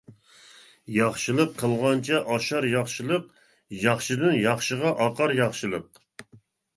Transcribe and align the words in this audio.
ياخشىلىق 0.93 1.49
قىلغانچە 1.57 2.21
ئاشار 2.35 2.67
ياخشىلىق، 2.71 3.27
ياخشىدىن 3.83 4.39
ياخشىغا 4.45 4.95
ئاقار 5.05 5.35
ياخشىلىق. 5.41 6.01